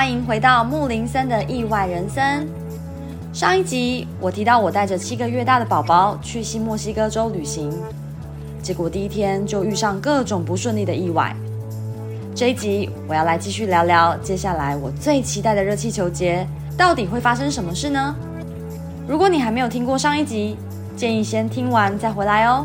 [0.00, 2.48] 欢迎回到木林森的意外人生。
[3.34, 7.70] 上一集我提到我带着七个月大的宝宝去新墨西哥州旅行，
[8.62, 11.36] 结果第一天就遇上各种不顺利的意外。
[12.34, 16.48] 这一集我要来继续聊聊接下来我最期待的热气球节
[16.78, 18.16] 到底会发生什么事呢？
[19.06, 20.56] 如果你还没有听过上一集，
[20.96, 22.64] 建议先听完再回来哦。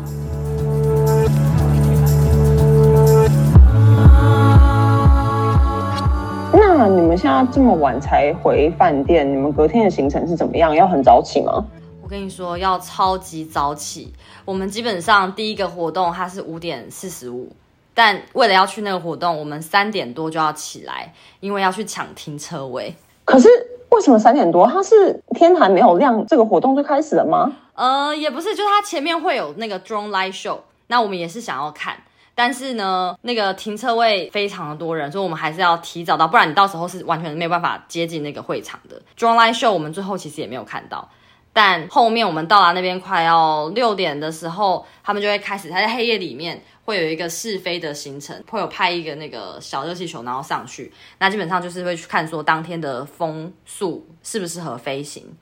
[6.78, 10.74] 那你们现在这么晚才回饭店，你们隔天的行程是怎么样？
[10.74, 11.64] 要很早起吗？
[12.02, 14.12] 我跟你说，要超级早起。
[14.44, 17.48] 我们基本上第一个活动它是五点四十五，
[17.94, 22.94] 但为了要去那个活动，我们三点多就要起来，因为要去抢停车位。
[23.24, 23.48] 可是
[23.88, 24.66] 为什么三点多？
[24.66, 27.50] 它是天还没有亮，这个活动就开始了吗？
[27.72, 31.96] 呃，也不是，就是它前面会有那个 drone light show，那我们也是想要看。
[32.38, 39.00] 但是呢，那个停车位非常的多人，所以我们还是要提早到，不然你到时候是完全没有办法接近那个会场的。
[39.16, 41.08] Drone Light Show 我们最后其实也没有看到，
[41.54, 55.34] 但后面我们到达那边快要六点的时候，他们就会开始，他在黑夜里面会有一个试飞的行程，会有派一个那个小热气球然后上去，那基本上就是会去看说当天的风速适不适合飞行。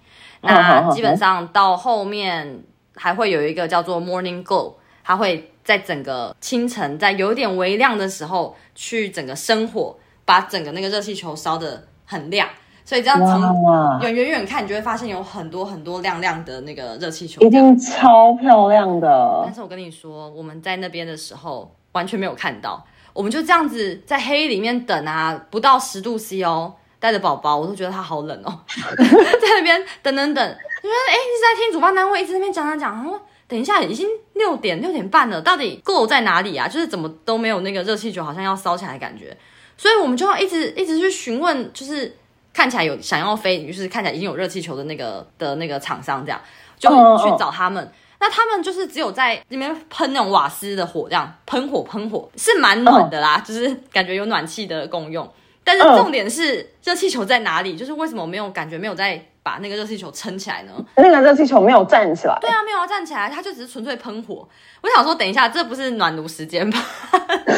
[0.43, 2.63] 那基本上到后面
[2.95, 5.51] 还会有一个叫做 Morning Glow，它会。
[5.65, 12.47] 在整个清晨，在有点微亮的时候，去整个生火，把整个那个热气球烧得很亮，
[12.85, 19.43] 所以这样从远远远看，你就会发现有很多很多亮亮的那个热气球，一定超漂亮的。
[19.47, 33.19] 但是我跟你说，我们在那边的时候完全没有看到，我们就这样子在黑里面等啊，不到十度 C 哦，带着宝宝，我都觉得他好冷哦， 在那边等等等，你说哎，一直在听主办单位一直在那边讲讲讲，然后。
[33.55, 36.67] 等一下，已经六点六点半了，到底 glow 在哪里啊？
[36.67, 39.37] 就是怎么都没有那个热气球，好像要烧起来的感觉，
[39.77, 42.17] 所以我们就要一直一直去询问，就是
[42.53, 46.41] 看起来有想要飞，就是看起来已经有热气球的那个的那个厂商，这样
[46.77, 47.81] 就去找他们。
[47.81, 47.99] Oh, oh.
[48.19, 53.47] 那他们就是只有在里面喷那种瓦斯的火，这样喷火喷火是蛮暖的啦，oh.
[53.47, 55.33] 就是感觉有暖气的功用。
[55.63, 57.77] 但是重点是热气球在哪里？
[57.77, 59.25] 就是为什么我没有感觉没有在。
[59.45, 60.73] 把那个热气球撑起来呢？
[60.97, 62.37] 那个热气球没有站起来。
[62.41, 64.49] 对啊，没有要站起来，它就只是纯粹喷火。
[64.81, 66.83] 我想说，等一下，这不是暖炉时间吧？
[67.13, 67.55] 对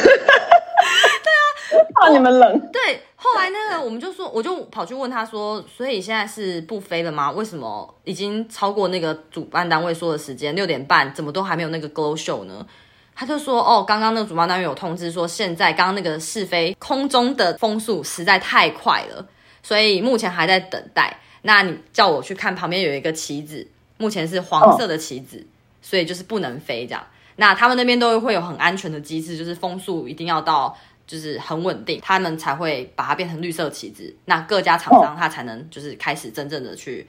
[1.79, 2.71] 啊，怕你们冷。
[2.73, 7.31] 对，后来那个我们就说，我就跑去问他说，所以现在是不飞了吗？
[7.31, 12.67] 为什么已经超过那个主办单位说的时间六点半，怎么都还没有那个 glow show 呢？
[13.15, 19.25] 他就说，哦，刚刚那个主办单位有通知说，现在刚刚那个试飞空中的风速实在太快了，
[19.63, 21.17] 所以目前还在等待。
[21.47, 23.65] 那你叫我去看旁边有一个旗子，
[23.99, 25.47] 目前是黄色的旗子，
[25.81, 27.01] 所以就是不能飞这样。
[27.37, 34.13] 那他们那边都会有很安全的机制，就是风速一定要到，就是很稳定，他们才会把它变成绿色旗子。
[34.25, 37.07] 那各家厂商他才能就是开始真正的去、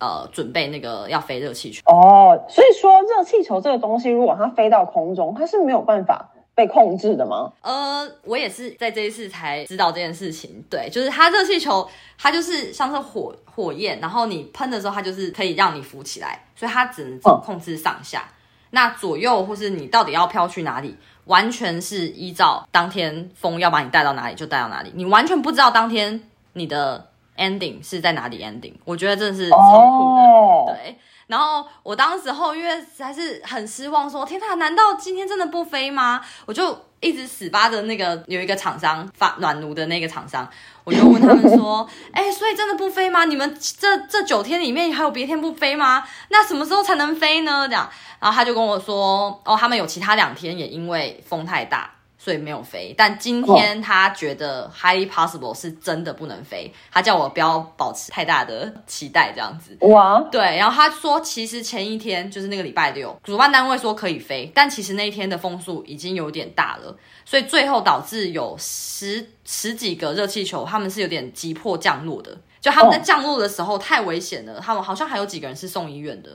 [0.00, 1.80] 呃准备那个要飞热气球。
[1.86, 6.32] 哦，所以说热气球这个东西，如果它飞到空中，它是没有办法。
[6.56, 7.52] 被控制的吗？
[7.60, 10.64] 呃，我也是在这一次才知道这件事情。
[10.70, 11.86] 对，就是它热气球，
[12.18, 18.20] 它就是像是火火焰，然后你喷的时候，它就是可以让你浮起来，所以它只能控制上下。
[18.20, 18.32] 嗯、
[18.70, 20.96] 那左右或是你到底要飘去哪里，
[21.26, 26.22] 完全是依照当天风要把你带到哪里就带到哪里，你完全不知道当天
[26.54, 27.06] 你的
[27.36, 28.72] ending 是在哪里 ending。
[28.86, 30.96] 我觉得真的是超酷的，哦、对。
[31.26, 36.20] 然后我当时候因为实在是很失望说，说天呐，难道今天真的不飞吗？
[36.46, 40.48] 我就一直死扒着那个有一个厂商发暖炉的那个厂商，
[40.84, 43.24] 我就问他们说， 哎、欸，所以真的不飞吗？
[43.24, 46.06] 你们这这九天里面还有别天不飞吗？
[46.28, 47.66] 那什么时候才能飞呢？
[47.68, 51.90] 这样，然后他就跟我说，哦，他们有其他两天也因为风太大。
[52.18, 59.76] 所以没有飞，但今天他觉得 highly possible 是真的不能飞，他叫我不要保持太大的期待，这样子。
[59.80, 76.30] 哇，对，然后他说，其实前一天就是那个礼拜六，主办单位说可以飞，但其实那一天的风速已经有点大了，所以最后导致有十十几个热气球，他们是有点急迫降落的，就他们在降落的时候太危险了，他们好像还有几个人是送医院的。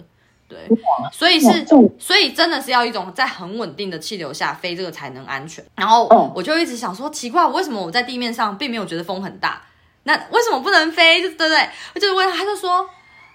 [0.51, 0.77] 对，
[1.13, 1.65] 所以是，
[1.97, 5.63] 所以真的是要一种在很稳定的气流下飞，这个才能安全。
[5.77, 6.05] 然后
[6.35, 9.61] 我就一直想说，奇怪，为什么我在地面上并没有觉得风很大？
[10.03, 11.21] 那为什么不能飞？
[11.21, 11.69] 就对不对？
[11.95, 12.85] 我就问他，他就说，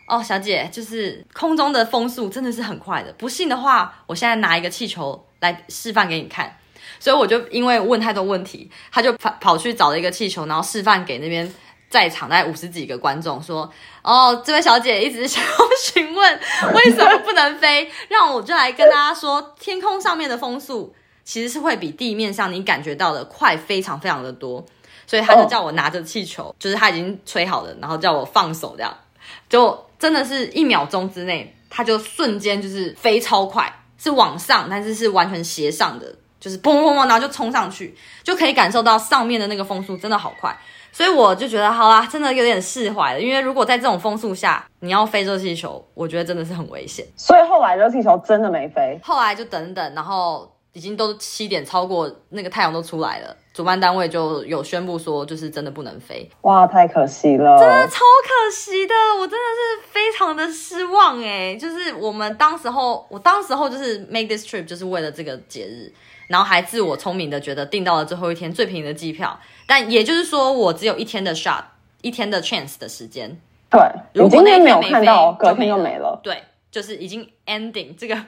[0.06, 3.10] 哦，小姐，就是空中的风速真的是很快的。
[3.14, 6.54] 不信的话，我现在拿一个气球来示范给你看。
[7.00, 11.50] 所以我就因为问太多问题，他就跑跑去找了一个气球，然后示范给那边。
[11.88, 13.70] 在场大概五十几个观众说
[14.02, 15.50] ：“哦，这位小姐一直想要
[15.84, 16.40] 询问
[16.74, 20.94] 为什么不能飞，让我就来跟大家说，天空上面的风速
[21.24, 24.64] 其实是会比地面上你感觉到的快非常非常的多，
[25.06, 26.54] 所以他就叫我拿着气球，oh.
[26.58, 28.96] 就是他已经吹好了，然后叫我放手，这样
[29.48, 40.56] 就真的是一秒钟之内，他就瞬间就是飞超快，是往上，但是是完全斜上的，就是砰砰砰，然后就冲上去，就可以感受到上面的那个风速真的好快。
[40.92, 43.20] 所以我就觉得好啦，真的有点释怀了。
[43.20, 47.04] 因为如果在这种风速下，你要飞热气球，我觉得真的是很危险。
[47.16, 48.98] 所以后来热气球真的没飞。
[49.02, 56.26] 后来就等等，然后已经都七点，超过那个太阳都出来了，主办单位就有宣布说，就是真的不能飞。
[56.42, 61.58] 哇，太可惜了，真的超可惜的，我真的是非常的失望诶。
[61.60, 65.92] 就是我们当时候，我当时候就是 make this trip，就是为了这个节日。
[66.28, 71.62] 然后还自我聪明的觉得订到了最后一天最便宜的机票，但也就是说我只有一天的 shot，
[72.02, 73.38] 一天的 chance 的时间。
[73.70, 73.80] 对，
[74.12, 76.18] 如果那天没有看到，隔天又没了。
[76.22, 78.14] 对，就是已经 ending 这个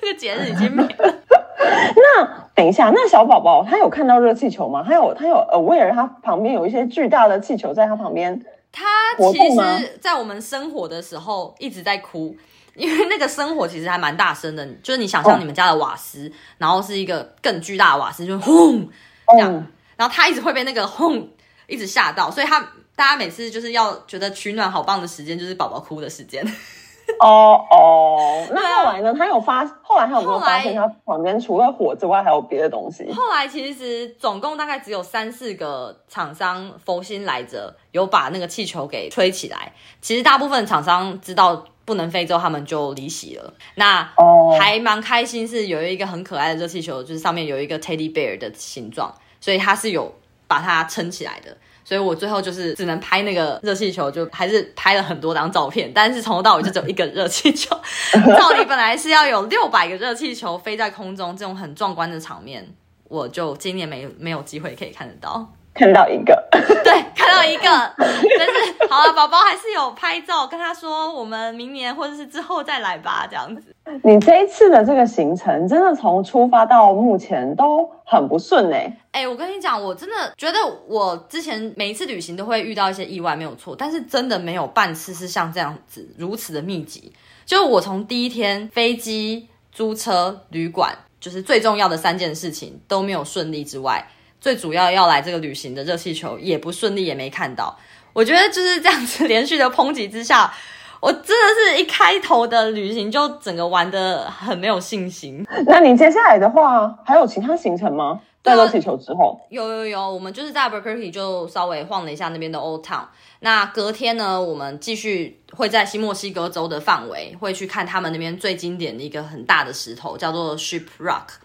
[0.00, 1.14] 这个节日已经没了。
[1.96, 4.84] 那等一下，那小宝宝他有看到热气球吗？
[4.86, 8.44] 他有他有 aware 他旁边有一些巨大的气球在他旁边。
[8.70, 8.84] 他
[9.32, 12.36] 其实，在我们生火的时候一直在哭。
[12.74, 18.88] 因为那个生火其实还蛮大声的，就是你想象你们家的瓦斯，哦、然后是一个更巨大的瓦斯，就轰
[19.28, 19.62] 这样，哦、
[19.96, 21.28] 然后他一直会被那个轰
[21.66, 22.60] 一直吓到，所以他
[22.96, 26.44] 大家每次就是要觉得取暖好棒的时间，就是宝宝哭的时间。
[27.20, 29.14] 哦哦，那后来呢？
[29.18, 33.06] 他有发，后来他有没有发现他旁边除了火之外还有别的东西？
[33.12, 39.74] 后来其实总共大概只有三四个厂商佛心来着，有把那个气球给吹起来。
[40.00, 43.54] 其实大部分厂商知道不能飞之后，他们就离席了。
[43.74, 50.14] 那哦，还蛮开心，是有一个很可爱的热气球，就是上面有一个 teddy bear 的形状，所以它是有
[50.46, 51.56] 把它撑起来的。
[51.86, 57.78] 所以我最后就是只能拍那个热气球，就还是拍了很多张照片，但是从头到尾就只有一个热气球。
[58.38, 62.66] 照理本来是要有六百个热气球飞在空中，这种很壮观的场面，
[63.08, 65.52] 我就今年没没有机会可以看得到。
[65.74, 73.74] 看到一个，对，看到一个，但是好了，宝宝还是有拍照，跟他说我们明年或者是之后再来吧，这样子。
[74.04, 78.98] 你这一次的这个行程，真的从出发到目前都很不顺哎、欸。
[79.10, 87.12] 哎、欸，我跟你讲，我真的觉得我之前每一次旅行都会遇到一些意外，没有错，但是真的没有半次是像这样子如此的密集。
[87.44, 94.06] 就我从第一天飞机、租车、旅馆，就是最重要的三件事情都没有顺利之外。
[94.44, 97.74] 最主要要来这个旅行的热气球也不顺利，也没看到。
[98.12, 100.52] 我觉得就是这样子连续的抨击之下，
[101.00, 105.46] 我真的是一开头的旅行就整个玩的很没有信心。
[105.64, 108.20] 那你接下来的话还有其他行程吗？
[108.42, 113.06] 在热气球之后，有有有，我们就是在 Albuquerque 就稍微晃了一下那边的 Old Town。
[113.40, 121.38] 那隔天呢，我们继续会在新墨西哥州的范围会去看他们那边最经典的一个很大的石头，叫做 Ship Rock。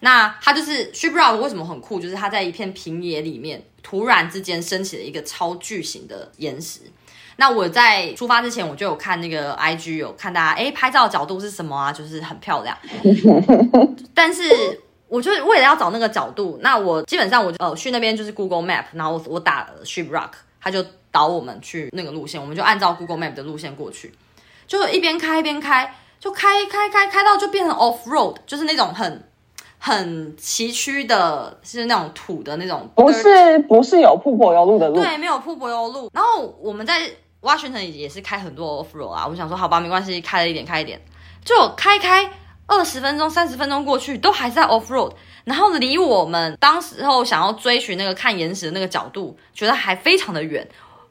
[0.00, 1.98] 那它就是 Ship Rock 为什么很酷？
[1.98, 6.80] 就是它在一片平野里面，突然之间升起了一个超巨型的岩石。
[7.38, 11.92] 那我在出发之前，我就有看那个 IG，有看大家哎拍照角度是什么啊？
[11.92, 12.76] 就是很漂亮。
[14.14, 24.14] 但是我就为了要找那个角度，那我基本上我就呃去那边就是 Google Map，然后我我打了 Ship Rock，它就导我们去那个路线，我们就按照 Google Map 的路线过去，
[24.66, 29.28] 就一边开一边开，就开开开开到就变成 Off Road，就是那种很。
[29.78, 36.10] 很崎岖的，是那种土的那种，不是不是有瀑布油路的路，对，没有瀑布油路。
[36.12, 37.08] 然后我们在
[37.40, 41.00] Washington 也是开很多 off road 啊，我想说好吧，没关系，开了一点，开一点，
[41.44, 42.28] 就开开
[42.66, 45.12] 二十分钟、三十分钟过去，都还在 off road。
[45.44, 50.66] 然后离我们当时候想要追寻那个看岩石的那个角度，觉得还非常的远，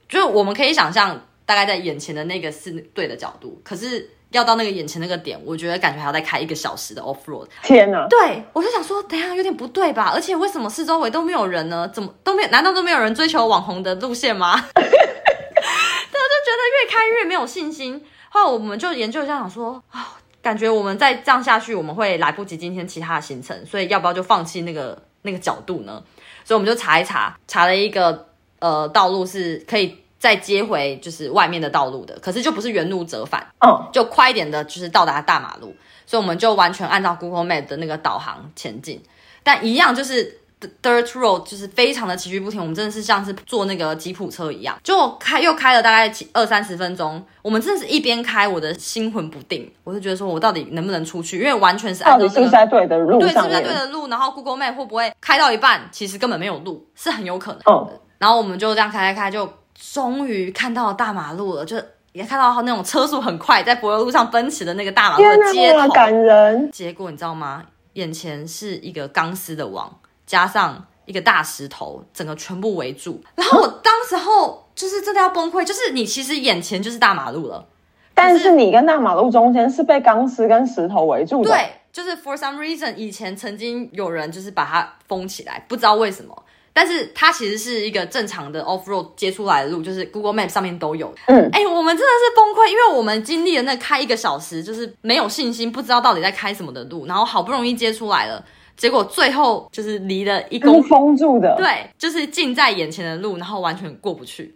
[0.09, 4.09] 就我们可以想象，大概在眼前的那个是对的角度，可是。
[4.35, 7.47] 要到那个眼前那个点，我觉得感觉还要再开一个小时的 off road。
[7.63, 8.05] 天哪！
[8.09, 10.11] 对，我就想说，等下有点不对吧？
[10.13, 11.87] 而且为什么四周围都没有人呢？
[11.93, 12.49] 怎么都没有？
[12.49, 14.55] 难道都没有人追求网红的路线吗？
[14.75, 18.03] 对，我就觉得越开越没有信心。
[18.29, 26.03] 后来我们就研究一下，想说啊，感觉我们再这样下去，我们会来不及今天其他的行程，所以要不要就放弃那个那个角度呢？
[26.43, 28.27] 所以我们就查一查，查了一个
[28.59, 30.04] 呃道路是可以。
[30.25, 35.75] 再接回就是外面的道路的，可是就不是原路折返，哦，就快一点的，就是到达大马路，
[36.07, 38.99] 所以我们就完全按照 Google Map 的那个导航前进，
[39.43, 40.39] 但一样就是
[40.81, 59.47] dirt road，就是非常的崎岖不停，我们真的是像是坐那个吉普车一样，就开又开了大概二三十分钟，我们真的是一边开，我的心魂不定，我就觉得说我到底能不能出去，因为完全是按照、这个、是不是在对的路，对，是不是在对的路，然后 Google Map 会不会开到一半，其实根本没有路，是很有可能的，哦，然后我们就这样开开开就。
[59.95, 61.77] 终于看到大马路了，就
[62.11, 66.69] 也看到那种车速很快在柏油路上奔驰的那个大马路的街头，感人。
[66.69, 67.63] 结果你知道吗？
[67.93, 69.89] 眼前是一个钢丝的网，
[70.25, 73.23] 加上一个大石头，整个全部围住。
[73.35, 77.65] 然后我当时候就是真的要崩溃，就是你其实眼前就是大马路了，
[78.13, 81.49] 但是你跟大马路中间是被钢丝跟石头围住的。
[81.49, 86.43] 对，就是 for some reason 以前曾经有人就是把它封起来，不知道为什么。
[86.77, 91.07] 但是它其实是一个正常的 off road 接出来的路，就是 Google Map 上面都有。
[91.27, 98.43] 嗯，哎、欸，我们真的是崩溃，因为我们经历了那开一个小时，就是没有信心，不知道到底在开什么的路，然后好不容易接出来了，
[98.75, 104.53] 结果最后就是离了一公封住的，对，就是近在眼前的路，然后完全过不去。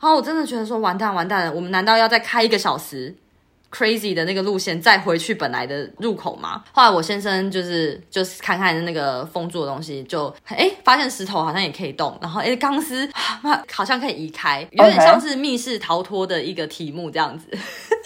[0.00, 3.14] 然后我真的觉得说完蛋完蛋了，我们难道要再开一个小时
[3.70, 6.64] ？crazy 的那个路线，再回去本来的入口嘛。
[6.72, 13.08] 后来我先生就是就是看看那个封住的东西，就哎发现石头好像也可以动，然后哎钢丝
[13.72, 17.46] 好像可以移开，有点像是密室逃脱的一个题目这样子。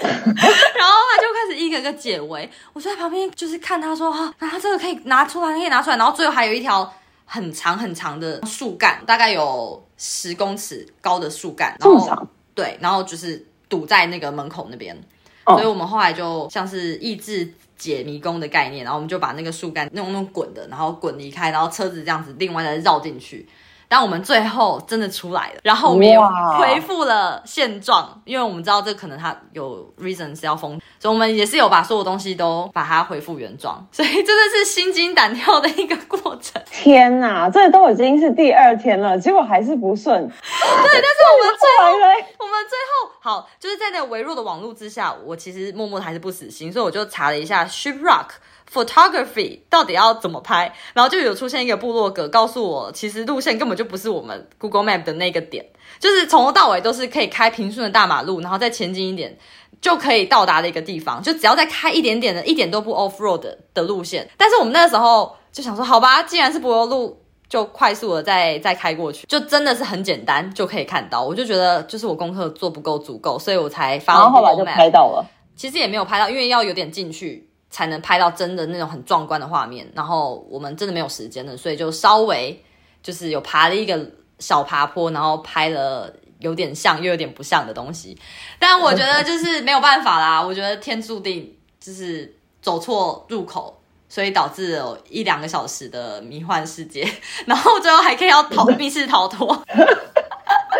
[0.02, 6.92] 然后他就开始一个一个解围，我就在旁边就是看他说啊，那他这个可以拿出来，可以拿出来，然后最后还有一条
[7.24, 15.00] 很长很长的树干，大概有十公尺高的树干，然后对，然后就是堵在那个门口那边。
[15.44, 23.46] 所以我们后来就像是益智解迷宫的概念，然后我们就把那个树干弄弄滚的，然后滚离开，然后车子这样子另外再绕进去。
[23.92, 26.18] 但我们最后真的出来了，然后我们也
[26.58, 36.62] 恢复了现状，因为我们知道这可能它有 reason 是要封，所以我们也是有把所有东西都把它恢复原状，所以真的是心惊胆跳的一个过程。
[36.70, 40.26] 天哪，这都已经是第二天了，结果还是不顺。
[40.26, 41.84] 对，但是我们最后，
[42.40, 48.28] 我们最后好，就是在那个微弱的网络之下，我其实默默的还是不死心，所以我就查了一下 Shiprock。
[48.72, 50.72] Photography 到底要怎么拍？
[50.94, 55.66] 然后就有出现一个部落格，告诉我其实路线根本就不是我们 Google Map 的那个点，
[55.98, 59.36] 就是从头到尾都是可以开平顺的大马路，然后再前进一点
[59.80, 64.26] 就可以到达的一个地方，就只要再开一点点的，一点都不 off road 的，的路线。
[64.38, 71.22] 但是我们那个时候就想说，好吧，既然是柏油路，就快速的再再开过去，就真的是很简单就可以看到。
[71.22, 74.20] 我就觉得就是我功课做不够足够，所以我才发了。
[74.20, 77.46] 然后后来就拍到了，其实也没有拍到，因为要有点进去。
[77.72, 82.62] 才能拍到真的那种很壮观的画面，然后我们真的没有时间了，所以就稍微
[83.02, 83.98] 就是有爬了一个
[84.38, 88.16] 小爬坡，然后拍了有点像又有点不像的东西。
[88.58, 97.10] 但我觉得就是没有办法啦，我觉得天注定就是走错入口，所以导致了一两个小时的迷幻世界，
[97.46, 99.64] 然后最后还可以要逃密室逃脱。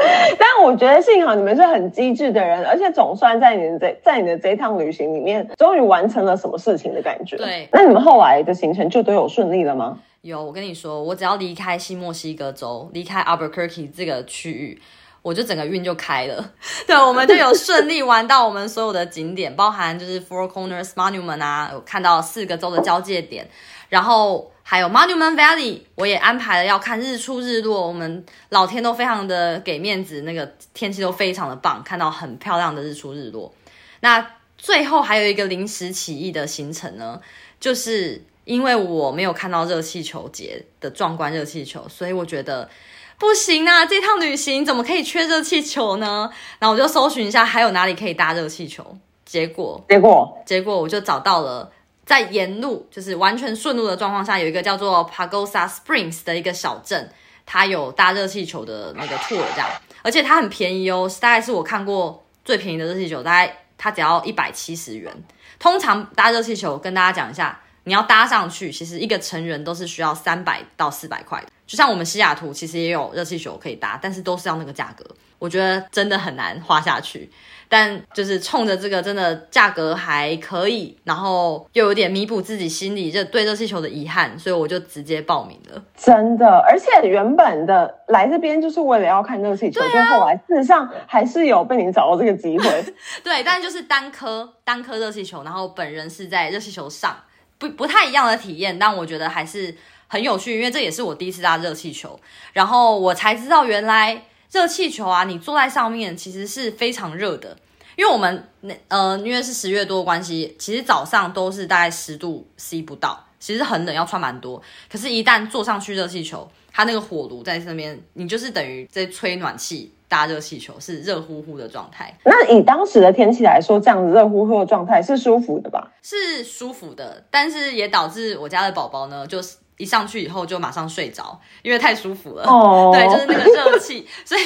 [0.39, 7.37] 但我觉得幸好你们是很机智的人，而且总算在你的这在你的这一趟旅行里面，终于完成了什么事情的感觉。
[7.37, 9.99] 对，那你们后来的行程就都有顺利了吗？
[10.23, 14.81] 有，我跟你说，我只要离开新墨西哥州，离开 Albuquerque 这个区域，
[15.21, 16.53] 我就整个运就开了。
[16.87, 23.45] 对，我们就有顺利玩到我们所有的景点，包含就是 Four Corners Monument 啊，有看到四个州的交界点，
[23.93, 24.49] 然后。
[24.65, 27.87] 还有 Monument Valley，我也安排了要看日出日落。
[27.87, 33.53] 我们老天都非常的给面子，那个天气都非常的棒，看到很漂亮的日出日落。
[34.01, 34.25] 那
[34.57, 37.21] 最后还有一个临时起意的行程呢，
[37.59, 42.71] 就是因为我没有看到热气球节的壮观热气球，所以我觉得
[43.19, 46.31] 不行啊，这趟旅行怎么可以缺热气球呢？
[46.61, 48.97] 然后我就搜寻一下还有哪里可以搭热气球，
[49.27, 51.71] 结果结果结果我就找到了。
[52.05, 57.11] 在沿路就是完全顺路的状况下，有一个叫做 Pagosa Springs 的一个小镇，
[57.47, 59.69] 它有搭热气球的那个 tour 这样，
[60.03, 65.13] 而且它很便宜哦，大概是我看过最便宜的热气球，大概它只要一百七十元。
[65.59, 71.43] 通常搭热气球跟大家讲一下，你要搭上去，其实一个成人都是需要三百到四百块。
[71.69, 75.07] 就像我们西雅图其实也有热气球可以搭，但是都是要那个价格，
[75.39, 77.31] 我觉得真的很难花下去。
[77.73, 85.83] 但就是冲着这个真的价格还可以，然后又有点弥补自己心里这对热气球的遗憾，所以我就直接报名了。
[85.97, 92.85] 真的，而且原本的来这边就是为了要看热气球，就、啊、后来事实上还是有被你找到这个机会。
[93.25, 97.17] 对，但就是单颗单颗热气球，然后本人是在热气球上，
[97.57, 99.75] 不不太一样的体验，但我觉得还是
[100.09, 102.21] 很有趣，因为这也是我第一次搭热气球，
[102.53, 104.25] 然后我才知道原来。
[104.53, 107.57] 热气球啊，你坐在上面其实是非常热的，
[107.97, 114.63] 因为我们那呃，因为是十月多的关系，其实早上都是大概十度 C 不到，其实很冷，要穿蛮多。
[114.91, 122.15] 可是，一旦坐上去热气球，它那个火炉在那边，你就是等于在吹暖气搭热气球，是热乎乎的状态。
[122.25, 125.91] 那以当时的天气来说，这样子热乎乎的状态是舒服的吧？
[126.03, 129.57] 是舒服的，但是也导致我家的宝宝呢，就是。
[129.77, 132.45] 一上去以后就马上睡着，因为太舒服了。
[132.45, 134.41] 哦，对，就是那个热气，所以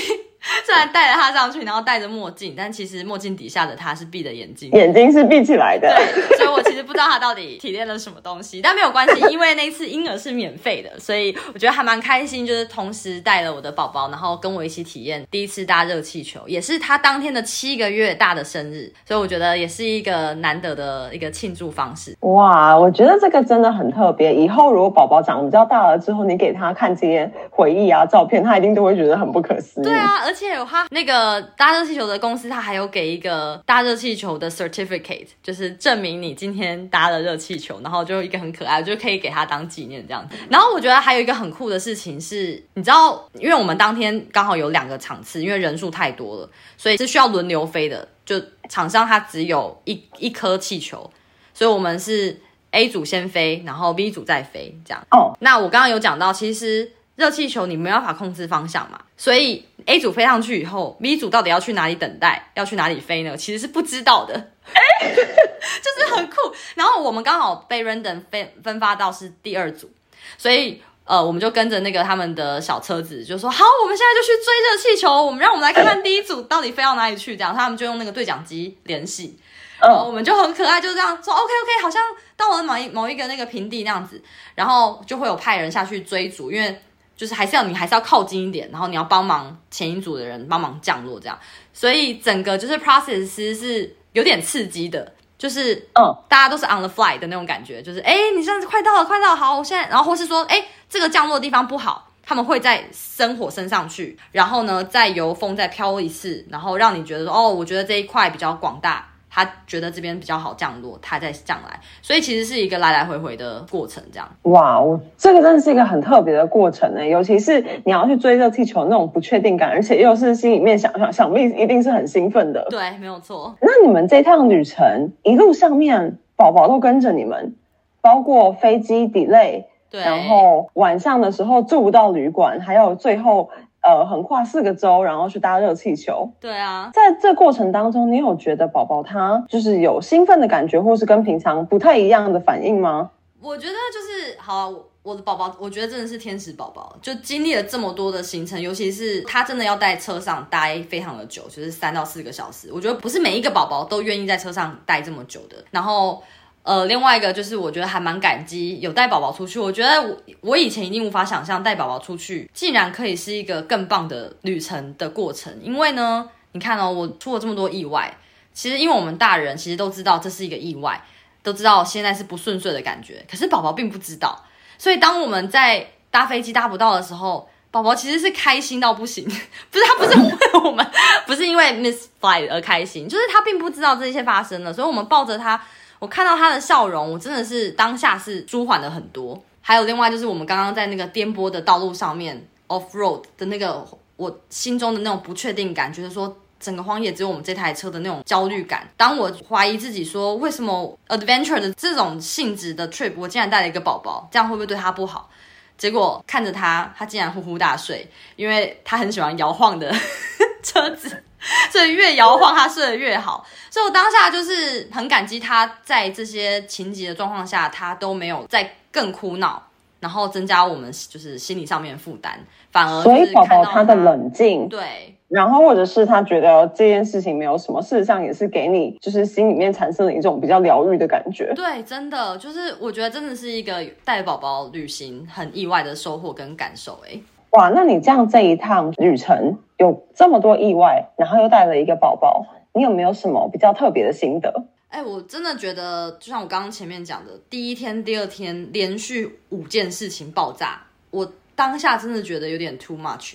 [0.65, 5.89] 虽然带着他上去，然后戴着墨镜，但其实墨镜底下的他是闭着眼睛，眼睛是闭起来的。
[5.89, 22.17] 对，所以我其实不知道他到底体验了什么东西，但没有关系，因为那次婴儿是免费的，所以我觉得还蛮开心，就是同时带了我的宝宝，然后跟我一起体验第一次搭热气球，也是他当天的七个月大的生日，所以我觉得也是一个难得的一个庆祝方式。
[22.21, 24.35] 哇，我觉得这个真的很特别。
[24.35, 29.85] 以后如果宝宝长比较大了之后，你给他看这些回忆啊、照片，他一定都会觉得很不可思议。
[29.85, 40.29] 对啊，而且有他那个搭热气球的公司，他还有给一个搭热气球的 certificate，就是证明你今天搭了热气球，然后就一个很可爱，就可以给他当纪念这样。
[40.51, 48.07] 然后我觉得还有一个很酷的事情是，你知道，因为我们当天刚好有两个场次，因为人数太多了，所以是需要轮流飞的。
[48.27, 51.11] 就场上它只有一一颗气球，
[51.55, 52.41] 所以我们是
[52.73, 55.01] A 组先飞，然后 B 组再飞这样。
[55.11, 56.93] 哦，那我刚刚有讲到，其实。
[57.17, 63.35] 热气球你没办法控制方向嘛，所以 A 组飞上去以后，B 组到底要去哪里等待，要去哪里飞呢？
[63.35, 64.35] 其实是不知道的，
[64.69, 66.37] 就是很酷。
[66.75, 69.91] 然后我们刚好被 random 分分发到是第二组，
[70.37, 77.35] 所以呃，我们就跟着那个他们的小车子，就说好，我们现在就去追热气球，我们让我们来看看第一组到底飞到哪里去。
[77.35, 79.39] 这样，他们就用那个对讲机联系，
[79.81, 82.03] 然后我们就很可爱，就这样说 OK OK，好像
[82.37, 84.21] 到了某一某一个那个平地那样子，
[84.55, 86.79] 然后就会有派人下去追逐，因为。
[87.17, 91.39] 就是还是要你还是要靠近一点，然后你要帮忙前一组的人帮忙降落这样，
[91.73, 109.09] 所以整个就是 process 是有点刺激的，就是嗯，大家都是 on the fly 的那种感觉，就是哎，你现在快到了，快到了，好，我现在，然后或是说哎，这个降落的地方不好，他们会在生火升上去，然后呢再由风再飘一次，然后让你觉得说哦，我觉得这一块比较广大。
[109.37, 114.27] 他觉得这边比较好降落，他再降来，所以其实是一个来来回回的过程，这样。
[114.45, 122.67] 哇，我这个真的是一个很特别的过程呢，尤其是你要去追热气球那种不确定感，而且又是心里面想想想必一定是很兴奋的。
[122.71, 123.55] 对，没有错。
[123.61, 127.55] 那你们这趟旅程一路上面，宝宝都跟着你们，
[128.01, 133.51] 包括飞机 delay，对，然后晚上的时候住不到旅馆，还有最后。
[133.87, 136.29] 呃，横跨四个州，然后去搭热气球。
[136.41, 143.13] 对啊，在这过程当中，你有觉得宝宝他就是有兴奋的感觉，或是跟平常不太一样的反应吗？
[143.41, 152.71] 我觉得就是好啊，我的宝宝，我觉得真的是天使宝宝，就经历了这么多的行程，尤其是他真的要在车上待非常的久，就是三到四个小时。
[152.73, 155.57] 我觉得不是每一个宝宝都愿意在车上待这么久的。
[155.71, 156.21] 然后。
[156.67, 159.57] 呃，另外一个就是我觉得还蛮感激有带宝宝出去。
[159.57, 165.57] 我觉得我我以前一定无法想象带宝宝出去竟然可以是一个更棒的旅程的过程。
[165.63, 168.13] 因为呢，你看哦，我出了这么多意外，
[168.53, 171.01] 其实因为我们大人其实都知道这是一个意外，
[171.45, 174.45] 都知道现在是不顺遂的感觉，可是宝宝并不知道。
[174.77, 179.25] 所以当我们在搭飞机搭不到的时候，宝宝其实是开心到不行。
[179.25, 180.85] 不是他不是为我们，
[181.29, 185.63] 不是因为 miss flight 而开心，就是他并不知道这些发生了，所以我们抱着他。
[185.99, 189.41] 我看到他的笑容，我真的是当下是舒缓了很多。
[189.61, 198.89] 还有另外就是我们刚刚在那个颠簸的道路上面 off road 的那个，我心中的那种不确定感，觉得说整个荒野只有我们这台车的那种焦虑感。
[198.97, 205.29] 当我怀疑自己说，为什么 adventure 的这种性质的 trip，我竟然带了一个宝宝，这样会不会对他不好？
[205.77, 209.93] 结果看着他，他竟然呼呼大睡，因为他很喜欢摇晃的
[210.63, 211.23] 车子。
[211.71, 213.47] 所以越摇晃，他睡得越好。
[213.71, 219.63] 所以我当下就是很感激他在这些情急的状况下，他都没有再更哭闹，
[220.01, 222.39] 然后增加我们就是心理上面的负担，
[222.73, 231.53] 反而所以宝宝他的冷静，对，然后或者是他觉得这件事情没有什么，事实上也是给你就是心里面产生了一种比较疗愈的感觉。
[231.55, 237.23] 对，真的就是我觉得真的是一个带宝宝旅行很意外的收获跟感受，欸，诶。
[237.51, 244.65] 哇，那你这样这一趟旅程有这么多意外，然后又带了一个宝宝，你有没有什么比较特别的心得？
[244.89, 253.35] 哎，我真的觉得，就像我刚刚前面讲的，第一天、第二天连续五件事情爆炸，我当下真的觉得有点 too much，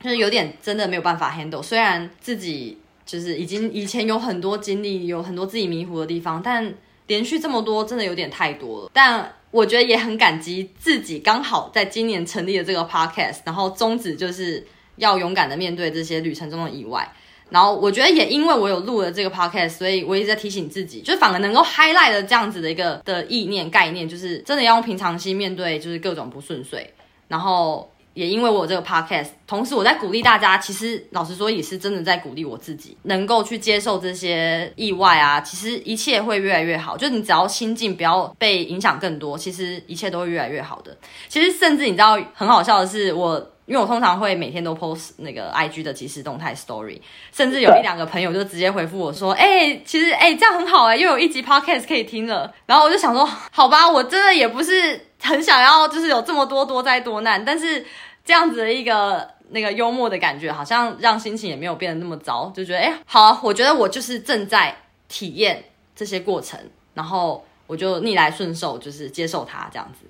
[0.00, 1.62] 就是有点真的没有办法 handle。
[1.62, 6.72] 虽然自己就是已经以前有很多经历，有很多自己迷糊的地方，但
[7.08, 8.90] 连续这么多真的有点太多了。
[8.92, 14.62] 但我觉得也很感激自己，刚好在今年成立了这个 podcast，然后宗旨就是
[14.96, 17.10] 要勇敢的面对这些旅程中的意外。
[17.48, 26.92] 然后我觉得也因为我有录了这个 podcast，所以我一直在提醒自己，就反而能够 highlight 的这样子的一个的意念概念，就是真的要用平常心面对，就是各种不顺遂，
[27.28, 27.90] 然后。
[28.16, 36.96] 也因为我有这个 podcast，同时我在鼓励大家，其实老实说也是真的在鼓励我自己，能够去接受这些意外啊，其实一切会越来越好。
[36.96, 40.96] 就你只要心境不要被影响更多，其实一切都会越来越好的。
[41.28, 46.98] 其实甚至你知道很好笑的是，我因为我通常会每天都 post 那个 IG 的即时动态 story，
[47.34, 57.84] 甚至有一两个朋友就直接回复我说：“哎、欸，其实哎、欸、这样很好哎、欸，又有一集 podcast 可以听了。”然后我就想说：“好吧，我真的也不是很想要，就是有这么多多灾多难，但是
[58.26, 64.76] 这样子的一个那个幽默的感觉，好像让心情也没有变得那么糟，就觉得哎、欸，好啊，我觉得我就是正在
[65.08, 66.58] 体验这些过程，
[66.92, 70.06] 然后我就逆来顺受，就是接受它这样子。”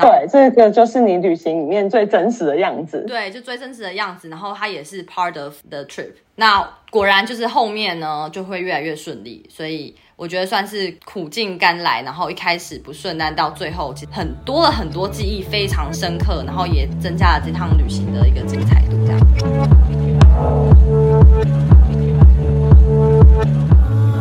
[0.00, 3.04] 对，这个就是你旅行里面最真实的样子。
[3.08, 6.12] 对，就最真实的样子，然后它也是 part of the trip。
[6.36, 12.02] 那果然就是后面呢就会越来越顺利，所以我觉得算是苦尽甘来。
[12.02, 18.96] 然后一开始不顺，但到最后其实很多了很多记忆非常深刻，然后也增加了这趟旅行的一个精彩度。
[19.06, 19.20] 这样。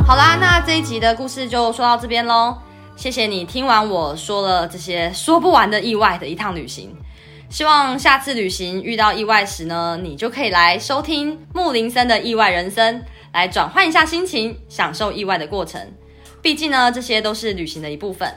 [0.05, 2.55] 好啦，那这一集的故事就说到这边喽。
[2.95, 6.95] 谢谢你听完我说了这些说不完的意外的一趟旅行，
[7.49, 13.03] 希望下次旅行遇到意外时呢，你就可以来收听木林森的意外人生，
[13.37, 15.79] 来转换一下心情，享受意外的过程。
[16.41, 18.27] 毕竟呢，这些都是旅行的一部分。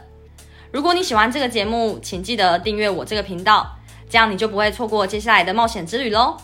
[0.70, 3.78] 如果你喜欢这个节目，请记得订阅我这个频道，
[4.10, 6.36] 这样你就不会错过接下来的冒险之旅喽。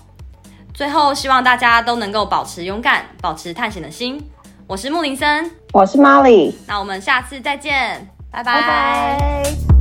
[0.73, 4.19] 最后，希望大家都能够保持勇敢，保持探险的心。
[4.67, 8.55] 我是木林森，我是 Molly，那我们下次再见，拜拜。
[8.55, 9.76] 拜拜。